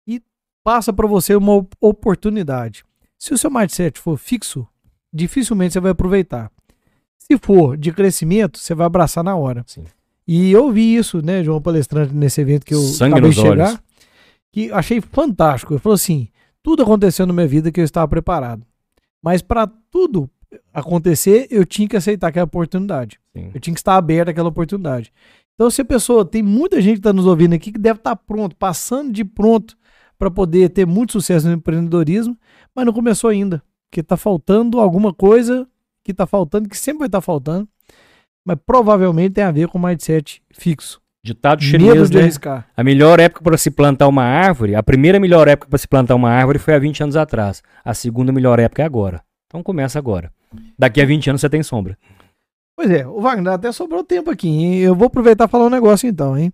e 0.07 0.21
passa 0.63 0.93
para 0.93 1.07
você 1.07 1.35
uma 1.35 1.65
oportunidade. 1.81 2.85
Se 3.19 3.33
o 3.33 3.37
seu 3.37 3.49
mindset 3.49 3.99
for 3.99 4.17
fixo, 4.17 4.67
dificilmente 5.11 5.73
você 5.73 5.79
vai 5.79 5.91
aproveitar. 5.91 6.51
Se 7.31 7.37
for 7.39 7.75
de 7.75 7.91
crescimento, 7.91 8.59
você 8.59 8.75
vai 8.75 8.85
abraçar 8.85 9.23
na 9.23 9.35
hora. 9.35 9.63
Sim. 9.65 9.83
E 10.27 10.51
eu 10.51 10.71
vi 10.71 10.95
isso, 10.95 11.23
né, 11.23 11.41
uma 11.41 11.61
palestrante 11.61 12.13
nesse 12.13 12.39
evento 12.41 12.65
que 12.65 12.73
eu 12.73 12.81
Sangue 12.81 13.13
acabei 13.13 13.31
de 13.31 13.35
chegar, 13.35 13.67
olhos. 13.69 13.79
que 14.51 14.71
achei 14.71 15.01
fantástico. 15.01 15.73
Ele 15.73 15.79
falou 15.79 15.95
assim: 15.95 16.27
tudo 16.61 16.83
aconteceu 16.83 17.25
na 17.25 17.33
minha 17.33 17.47
vida 17.47 17.71
que 17.71 17.79
eu 17.79 17.83
estava 17.83 18.07
preparado. 18.07 18.65
Mas 19.21 19.41
para 19.41 19.67
tudo 19.89 20.29
acontecer, 20.73 21.47
eu 21.49 21.65
tinha 21.65 21.87
que 21.87 21.97
aceitar 21.97 22.27
aquela 22.27 22.45
oportunidade. 22.45 23.19
Sim. 23.35 23.49
Eu 23.53 23.59
tinha 23.59 23.73
que 23.73 23.79
estar 23.79 23.95
aberto 23.95 24.29
àquela 24.29 24.49
oportunidade. 24.49 25.11
Então, 25.55 25.69
se 25.69 25.81
a 25.81 25.85
pessoa, 25.85 26.25
tem 26.25 26.43
muita 26.43 26.81
gente 26.81 26.95
que 26.95 26.99
está 26.99 27.13
nos 27.13 27.25
ouvindo 27.25 27.53
aqui 27.53 27.71
que 27.71 27.79
deve 27.79 27.99
estar 27.99 28.15
pronto, 28.15 28.55
passando 28.55 29.11
de 29.11 29.23
pronto 29.23 29.75
para 30.17 30.29
poder 30.29 30.69
ter 30.69 30.85
muito 30.85 31.13
sucesso 31.13 31.47
no 31.47 31.53
empreendedorismo, 31.53 32.37
mas 32.75 32.85
não 32.85 32.93
começou 32.93 33.29
ainda. 33.29 33.63
Porque 33.89 34.01
está 34.01 34.17
faltando 34.17 34.79
alguma 34.79 35.13
coisa 35.13 35.67
que 36.05 36.11
está 36.11 36.27
faltando, 36.27 36.69
que 36.69 36.77
sempre 36.77 36.99
vai 36.99 37.07
estar 37.07 37.17
tá 37.17 37.21
faltando, 37.21 37.67
mas 38.45 38.57
provavelmente 38.63 39.33
tem 39.33 39.43
a 39.43 39.51
ver 39.51 39.67
com 39.67 39.79
mindset 39.79 40.41
fixo. 40.53 41.01
Ditado 41.25 41.63
chinês, 41.63 42.07
de 42.11 42.17
né? 42.17 42.23
arriscar. 42.23 42.67
A 42.77 42.83
melhor 42.83 43.19
época 43.19 43.41
para 43.43 43.57
se 43.57 43.71
plantar 43.71 44.07
uma 44.07 44.23
árvore, 44.23 44.75
a 44.75 44.83
primeira 44.83 45.19
melhor 45.19 45.47
época 45.47 45.67
para 45.67 45.79
se 45.79 45.87
plantar 45.87 46.13
uma 46.13 46.29
árvore 46.29 46.59
foi 46.59 46.75
há 46.75 46.79
20 46.79 47.01
anos 47.01 47.15
atrás. 47.15 47.63
A 47.83 47.95
segunda 47.95 48.31
melhor 48.31 48.59
época 48.59 48.83
é 48.83 48.85
agora. 48.85 49.23
Então 49.47 49.63
começa 49.63 49.97
agora. 49.97 50.31
Daqui 50.77 51.01
a 51.01 51.05
20 51.05 51.31
anos 51.31 51.41
você 51.41 51.49
tem 51.49 51.63
sombra. 51.63 51.97
Pois 52.77 52.91
é, 52.91 53.07
o 53.07 53.19
Wagner, 53.21 53.53
até 53.53 53.71
sobrou 53.71 54.03
tempo 54.03 54.29
aqui, 54.29 54.47
hein? 54.47 54.77
Eu 54.77 54.93
vou 54.93 55.07
aproveitar 55.07 55.45
e 55.45 55.47
falar 55.47 55.65
um 55.65 55.71
negócio 55.71 56.07
então, 56.07 56.37
hein? 56.37 56.53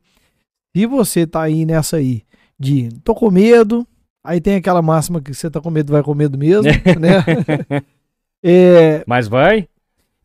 Se 0.74 0.86
você 0.86 1.28
tá 1.28 1.42
aí 1.42 1.66
nessa 1.66 1.98
aí 1.98 2.24
de 2.58 2.88
tô 3.04 3.14
com 3.14 3.30
medo, 3.30 3.86
aí 4.24 4.40
tem 4.40 4.56
aquela 4.56 4.82
máxima 4.82 5.20
que 5.20 5.34
você 5.34 5.50
tá 5.50 5.60
com 5.60 5.70
medo, 5.70 5.92
vai 5.92 6.02
com 6.02 6.16
medo 6.16 6.38
mesmo, 6.38 6.72
né? 6.98 7.84
É, 8.44 9.04
Mas 9.08 9.28
vai? 9.28 9.68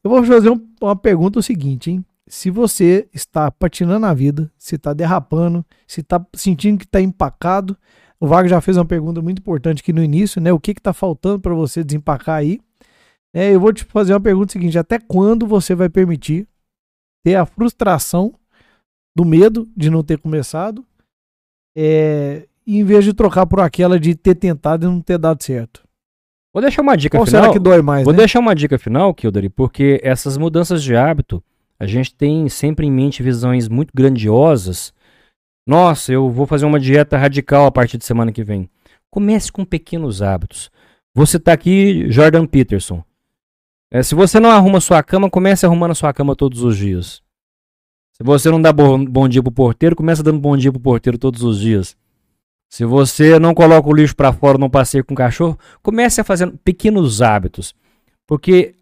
Eu 0.03 0.11
vou 0.11 0.25
fazer 0.25 0.51
um, 0.51 0.69
uma 0.81 0.97
pergunta 0.97 1.39
o 1.39 1.43
seguinte, 1.43 1.91
hein? 1.91 2.05
Se 2.29 2.51
você 2.51 3.09
está 3.13 3.51
patinando 3.51 4.01
na 4.01 4.15
vida, 4.15 4.51
se 4.59 4.75
está 4.75 4.93
derrapando, 4.93 5.65
se 5.87 6.01
está 6.01 6.25
sentindo 6.35 6.79
que 6.79 6.85
está 6.85 7.01
empacado, 7.01 7.77
o 8.19 8.27
Wagner 8.27 8.51
já 8.51 8.61
fez 8.61 8.77
uma 8.77 8.85
pergunta 8.85 9.23
muito 9.23 9.39
importante 9.39 9.81
aqui 9.81 9.93
no 9.93 10.03
início, 10.03 10.41
né? 10.41 10.53
O 10.53 10.59
que 10.59 10.73
está 10.73 10.93
faltando 10.93 11.41
para 11.41 11.55
você 11.55 11.85
desempacar 11.85 12.37
aí? 12.37 12.61
É, 13.35 13.55
eu 13.55 13.61
vou 13.61 13.73
te 13.73 13.85
fazer 13.85 14.13
uma 14.13 14.21
pergunta 14.21 14.53
seguinte: 14.53 14.79
até 14.79 14.99
quando 14.99 15.47
você 15.47 15.75
vai 15.75 15.89
permitir 15.89 16.49
ter 17.25 17.37
a 17.37 17.47
frustração 17.47 18.35
do 19.15 19.25
medo 19.25 19.69
de 19.77 19.91
não 19.91 20.03
ter 20.03 20.19
começado, 20.19 20.85
é, 21.77 22.49
em 22.67 22.83
vez 22.83 23.05
de 23.05 23.13
trocar 23.13 23.47
por 23.47 23.61
aquela 23.61 24.01
de 24.01 24.15
ter 24.15 24.35
tentado 24.35 24.87
e 24.87 24.89
não 24.89 25.01
ter 25.01 25.19
dado 25.19 25.43
certo? 25.43 25.86
Vou 26.57 26.63
deixar 26.63 26.81
uma 26.81 26.97
dica 26.97 27.19
Qual 27.19 27.27
final. 27.27 27.43
será 27.43 27.53
que 27.53 27.59
dói 27.59 27.83
mais? 27.83 28.03
Vou 28.03 28.15
né? 28.15 28.21
deixar 28.21 28.39
uma 28.39 28.55
dica 28.55 28.79
final, 28.79 29.13
Kildare, 29.13 29.51
porque 29.51 30.01
essas 30.03 30.39
mudanças 30.39 30.83
de 30.83 30.97
hábito, 30.97 31.45
a 31.79 31.87
gente 31.87 32.15
tem 32.15 32.49
sempre 32.49 32.87
em 32.87 32.91
mente 32.91 33.23
visões 33.23 33.69
muito 33.69 33.91
grandiosas. 33.95 34.91
Nossa, 35.69 36.15
eu 36.15 36.31
vou 36.31 36.47
fazer 36.47 36.65
uma 36.65 36.81
dieta 36.81 37.19
radical 37.19 37.67
a 37.67 37.71
partir 37.71 37.99
de 37.99 38.07
semana 38.07 38.33
que 38.33 38.43
vem. 38.43 38.71
Comece 39.11 39.53
com 39.53 39.67
pequenos 39.67 40.23
hábitos. 40.23 40.71
Vou 41.15 41.27
citar 41.27 41.53
aqui 41.53 42.11
Jordan 42.11 42.47
Peterson. 42.47 43.05
É, 43.91 44.03
se 44.03 44.15
você 44.15 44.41
não 44.41 44.49
arruma 44.49 44.81
sua 44.81 45.03
cama, 45.03 45.29
comece 45.29 45.67
arrumando 45.67 45.91
a 45.91 45.95
sua 45.95 46.15
cama 46.15 46.35
todos 46.35 46.63
os 46.63 46.75
dias. 46.75 47.21
Se 48.15 48.25
você 48.25 48.51
não 48.51 48.63
dá 48.63 48.73
bom, 48.73 49.05
bom 49.05 49.29
dia 49.29 49.43
pro 49.43 49.53
porteiro, 49.53 49.95
comece 49.95 50.23
dando 50.23 50.41
bom 50.41 50.57
dia 50.57 50.73
pro 50.73 50.81
porteiro 50.81 51.19
todos 51.19 51.43
os 51.43 51.61
dias. 51.61 51.95
Se 52.69 52.85
você 52.85 53.39
não 53.39 53.55
coloca 53.55 53.89
o 53.89 53.95
lixo 53.95 54.15
para 54.17 54.33
fora 54.33 54.59
num 54.59 54.69
passeio 54.69 55.05
com 55.05 55.15
o 55.15 55.17
cachorro, 55.17 55.59
comece 55.83 56.21
a 56.21 56.25
fazer 56.25 56.51
pequenos 56.65 57.23
hábitos. 57.23 57.75
Porque 58.27 58.75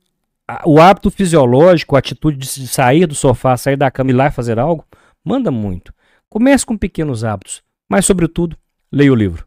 a- 0.49 0.63
o 0.67 0.81
hábito 0.81 1.11
fisiológico, 1.11 1.95
a 1.95 1.99
atitude 1.99 2.39
de 2.39 2.67
sair 2.67 3.07
do 3.07 3.15
sofá, 3.15 3.57
sair 3.57 3.77
da 3.77 3.91
cama 3.91 4.11
e 4.11 4.15
ir 4.15 4.17
lá 4.17 4.31
fazer 4.31 4.59
algo, 4.59 4.85
manda 5.25 5.51
muito. 5.51 5.93
Comece 6.29 6.65
com 6.67 6.77
pequenos 6.77 7.23
hábitos, 7.25 7.63
mas 7.89 8.05
sobretudo, 8.07 8.57
leia 8.91 9.13
o 9.13 9.17
livro. 9.17 9.47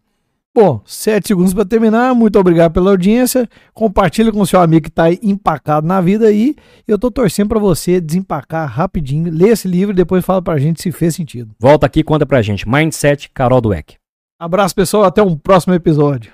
Bom, 0.55 0.81
sete 0.85 1.27
segundos 1.27 1.53
para 1.53 1.65
terminar. 1.65 2.15
Muito 2.15 2.39
obrigado 2.39 2.71
pela 2.73 2.89
audiência. 2.89 3.47
Compartilha 3.75 4.31
com 4.31 4.43
seu 4.43 4.59
amigo 4.59 4.83
que 4.83 4.89
está 4.89 5.11
empacado 5.11 5.85
na 5.85 6.01
vida 6.01 6.27
aí. 6.27 6.55
Eu 6.87 6.97
tô 6.97 7.11
torcendo 7.11 7.49
para 7.49 7.59
você 7.59 8.01
desempacar 8.01 8.67
rapidinho. 8.67 9.31
Lê 9.31 9.49
esse 9.49 9.67
livro 9.67 9.93
e 9.93 9.95
depois 9.95 10.25
fala 10.25 10.41
pra 10.41 10.57
gente 10.57 10.81
se 10.81 10.91
fez 10.91 11.13
sentido. 11.15 11.53
Volta 11.59 11.85
aqui 11.85 11.99
e 11.99 12.03
conta 12.03 12.25
pra 12.25 12.41
gente. 12.41 12.67
Mindset 12.67 13.29
Carol 13.35 13.61
Dweck. 13.61 13.97
Abraço, 14.39 14.75
pessoal. 14.75 15.03
Até 15.03 15.21
um 15.21 15.35
próximo 15.35 15.73
episódio. 15.73 16.31